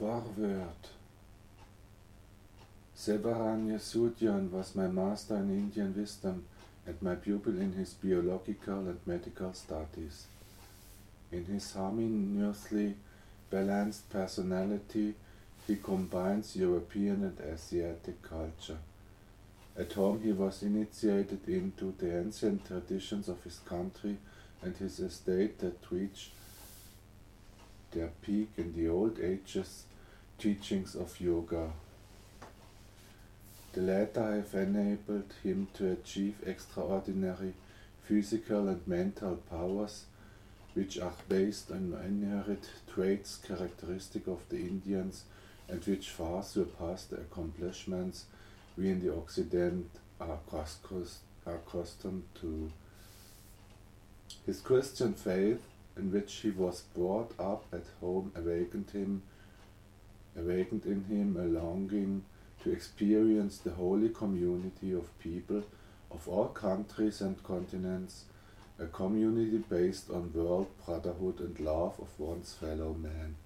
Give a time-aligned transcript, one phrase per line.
[0.00, 0.82] Forward.
[2.96, 6.46] Sevaran Yesudian was my master in Indian wisdom
[6.86, 10.24] and my pupil in his biological and medical studies.
[11.30, 12.94] In his harmoniously
[13.50, 15.12] balanced personality,
[15.66, 18.78] he combines European and Asiatic culture.
[19.78, 24.16] At home, he was initiated into the ancient traditions of his country
[24.62, 26.30] and his estate that reached
[27.90, 29.84] their peak in the old ages
[30.40, 31.70] teachings of yoga.
[33.74, 37.52] The latter have enabled him to achieve extraordinary
[38.02, 40.06] physical and mental powers
[40.72, 45.24] which are based on inherent traits characteristic of the Indians
[45.68, 48.24] and which far surpass the accomplishments
[48.78, 50.38] we in the Occident are
[51.46, 52.72] accustomed to.
[54.46, 55.62] His Christian faith,
[55.96, 59.22] in which he was brought up at home, awakened him,
[60.36, 62.24] awakened in him a longing
[62.62, 65.62] to experience the holy community of people
[66.10, 68.24] of all countries and continents,
[68.78, 73.36] a community based on world brotherhood and love of one's fellow man.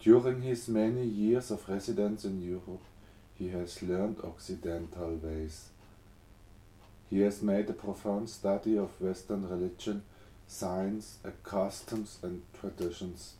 [0.00, 2.82] During his many years of residence in Europe,
[3.34, 5.68] he has learned Occidental ways.
[7.08, 10.02] He has made a profound study of Western religion,
[10.48, 13.34] science, customs, and traditions,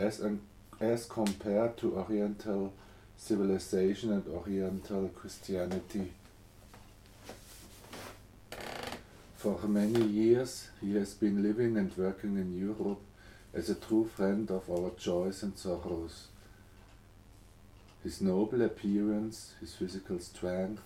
[0.00, 0.40] as, an,
[0.80, 2.72] as compared to Oriental
[3.16, 6.12] civilization and Oriental Christianity.
[9.36, 13.00] For many years, he has been living and working in Europe
[13.52, 16.28] as a true friend of our joys and sorrows.
[18.02, 20.82] His noble appearance, his physical strength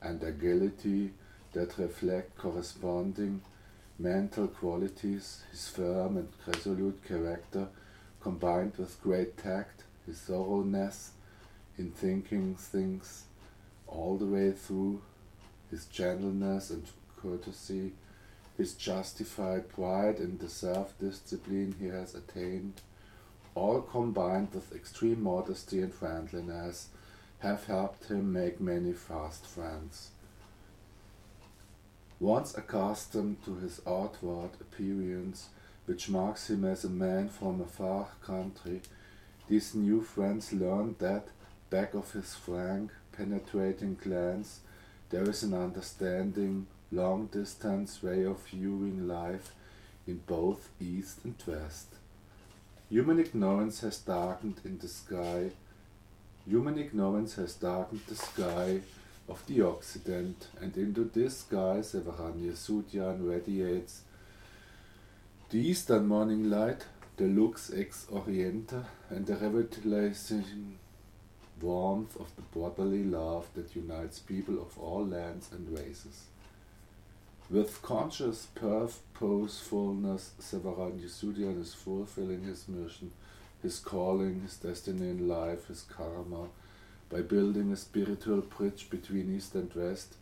[0.00, 1.12] and agility
[1.52, 3.40] that reflect corresponding
[3.98, 7.68] mental qualities, his firm and resolute character,
[8.22, 11.10] combined with great tact, his thoroughness
[11.78, 13.24] in thinking things
[13.86, 15.02] all the way through,
[15.70, 16.84] his gentleness and
[17.16, 17.92] courtesy,
[18.56, 22.80] his justified pride in the self discipline he has attained,
[23.54, 26.88] all combined with extreme modesty and friendliness,
[27.40, 30.10] have helped him make many fast friends.
[32.20, 35.48] Once accustomed to his outward appearance,
[35.86, 38.80] which marks him as a man from a far country,
[39.48, 41.28] these new friends learned that,
[41.70, 44.60] back of his frank, penetrating glance,
[45.10, 49.52] there is an understanding, long distance way of viewing life
[50.06, 51.88] in both East and West.
[52.88, 55.50] Human ignorance has darkened in the sky.
[56.46, 58.80] Human ignorance has darkened the sky
[59.28, 64.02] of the Occident, and into this sky Sevaran Yesudian radiates
[65.52, 66.86] the eastern morning light,
[67.18, 70.78] the lux ex oriente, and the revitalizing
[71.60, 76.28] warmth of the brotherly love that unites people of all lands and races.
[77.50, 83.12] With conscious purposefulness, Sevaran Yesudian is fulfilling his mission,
[83.62, 86.48] his calling, his destiny in life, his karma,
[87.10, 90.14] by building a spiritual bridge between East and West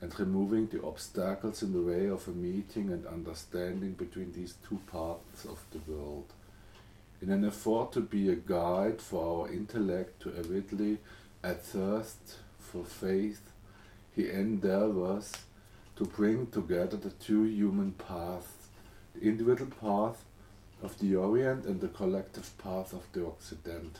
[0.00, 4.78] and removing the obstacles in the way of a meeting and understanding between these two
[4.86, 6.26] parts of the world.
[7.22, 10.98] In an effort to be a guide for our intellect to avidly
[11.42, 13.40] athirst for faith,
[14.14, 15.32] he endeavors
[15.96, 18.68] to bring together the two human paths,
[19.14, 20.24] the individual path
[20.82, 23.98] of the Orient and the collective path of the Occident.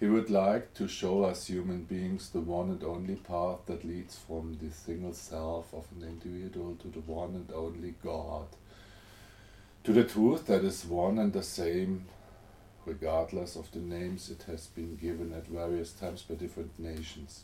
[0.00, 4.16] He would like to show us human beings the one and only path that leads
[4.16, 8.46] from the single self of an individual to the one and only God,
[9.82, 12.04] to the truth that is one and the same,
[12.86, 17.42] regardless of the names it has been given at various times by different nations.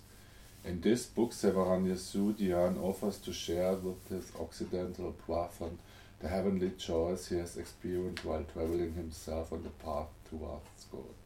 [0.64, 5.78] In this book, Sevaran Yesudian offers to share with his Occidental brethren
[6.20, 11.23] the heavenly joys he has experienced while traveling himself on the path towards God.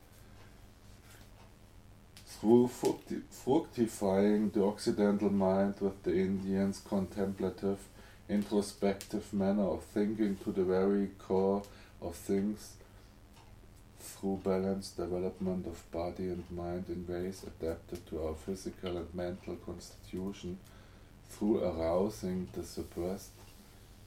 [2.40, 7.81] Through fructifying the Occidental mind with the Indian's contemplative,
[8.29, 11.64] introspective manner of thinking to the very core
[12.00, 12.75] of things,
[13.99, 19.56] through balanced development of body and mind in ways adapted to our physical and mental
[19.56, 20.58] constitution,
[21.31, 23.32] through arousing the suppressed,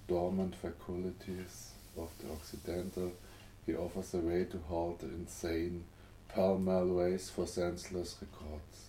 [0.07, 3.11] dormant faculties of the Occidental,
[3.65, 5.83] he offers a way to halt the insane,
[6.33, 8.87] pell-mell race for senseless records.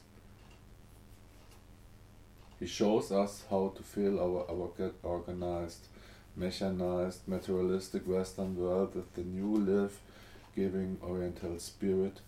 [2.60, 5.88] He shows us how to fill our, our organized
[6.36, 12.20] mechanized, materialistic Western world with the new life-giving Oriental spirit,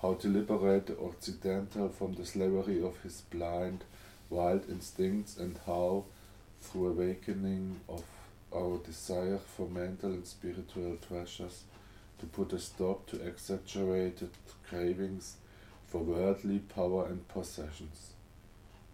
[0.00, 3.84] how to liberate the Occidental from the slavery of his blind,
[4.30, 6.04] wild instincts, and how,
[6.60, 8.02] through awakening of
[8.54, 11.62] our desire for mental and spiritual treasures,
[12.22, 14.30] to put a stop to exaggerated
[14.68, 15.38] cravings
[15.88, 18.12] for worldly power and possessions.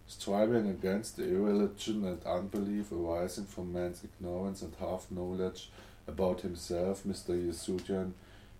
[0.07, 5.69] Striving against the irreligion and unbelief arising from man's ignorance and half knowledge
[6.07, 7.29] about himself, Mr.
[7.29, 8.13] Yesudian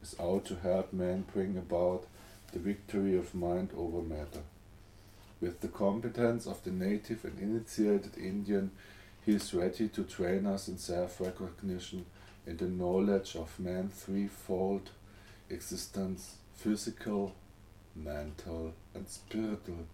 [0.04, 2.06] is out to help man bring about
[2.54, 4.44] the victory of mind over matter.
[5.42, 8.70] With the competence of the native and initiated Indian,
[9.26, 12.06] he is ready to train us in self recognition,
[12.46, 14.90] in the knowledge of man's threefold
[15.50, 17.34] existence physical,
[17.96, 19.88] mental, and spiritual.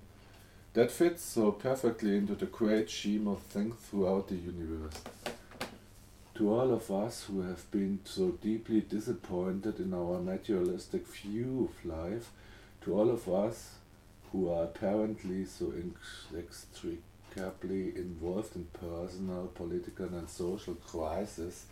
[0.74, 5.02] That fits so perfectly into the great scheme of things throughout the universe.
[6.36, 11.90] To all of us who have been so deeply disappointed in our materialistic view of
[11.90, 12.32] life,
[12.82, 13.76] to all of us
[14.32, 21.68] who are apparently so inextricably involved in personal, political, and social crisis,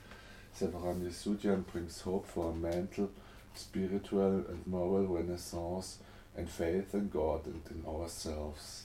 [0.59, 3.09] Sevaran Yesudian brings hope for a mental,
[3.55, 5.97] spiritual, and moral renaissance
[6.37, 8.83] and faith in God and in ourselves.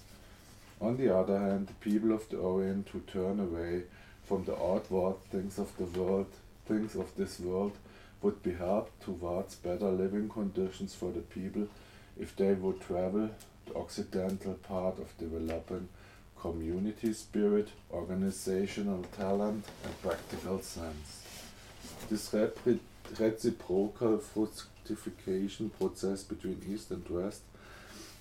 [0.80, 3.82] On the other hand, the people of the Orient who turn away
[4.24, 6.32] from the outward things of the world,
[6.66, 7.72] things of this world,
[8.22, 11.68] would be helped towards better living conditions for the people
[12.18, 13.30] if they would travel
[13.66, 15.88] the occidental part of developing
[16.40, 21.27] community spirit, organizational talent, and practical sense.
[22.10, 22.34] This
[23.18, 27.42] reciprocal fructification process between East and West,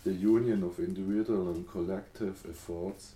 [0.03, 3.13] the union of individual and collective efforts,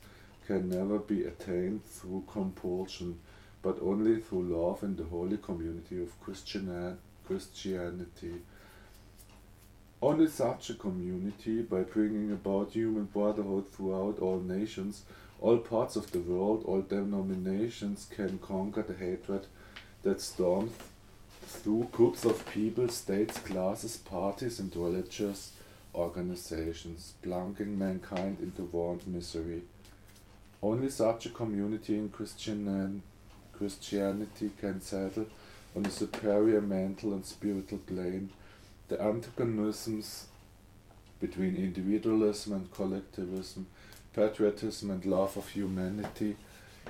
[0.48, 3.20] can never be attained through compulsion,
[3.62, 6.96] but only through love in the holy community of Christianity.
[10.02, 15.04] Only such a community, by bringing about human brotherhood throughout all nations,
[15.40, 19.46] all parts of the world, all denominations, can conquer the hatred
[20.04, 20.72] that storms
[21.46, 25.52] through groups of people, states, classes, parties, and religious
[25.94, 29.62] organizations, plunging mankind into war and misery.
[30.64, 33.04] Only such a community in Christian
[33.54, 35.28] Christianity can settle
[35.76, 38.30] on a superior mental and spiritual plane
[38.88, 40.26] the antagonisms
[41.20, 43.68] between individualism and collectivism,
[44.14, 46.36] patriotism and love of humanity,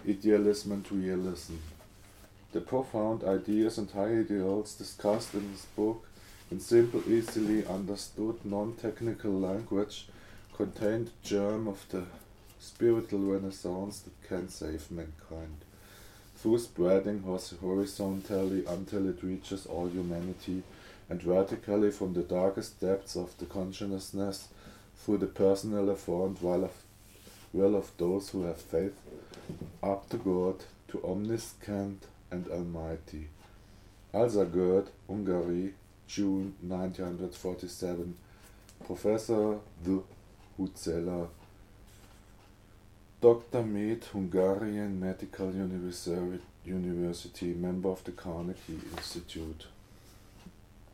[0.07, 1.55] idealism and realism.
[2.53, 6.05] The profound ideas and high ideals discussed in this book
[6.51, 10.09] in simple, easily understood, non-technical language
[10.53, 12.03] contain the germ of the
[12.59, 15.63] spiritual renaissance that can save mankind.
[16.35, 20.63] Through spreading horizontally until it reaches all humanity,
[21.09, 24.49] and vertically from the darkest depths of the consciousness
[24.97, 26.83] through the personal and will of,
[27.53, 28.95] will of those who have faith,
[29.81, 33.27] up to God, to omniscient and almighty.
[34.13, 35.73] Alzagerd, Hungary,
[36.07, 38.15] June 1947.
[38.85, 40.01] Professor the
[40.59, 41.27] Hutzela,
[43.21, 43.63] Dr.
[43.63, 45.53] Med, Hungarian Medical
[46.65, 49.67] University, member of the Carnegie Institute.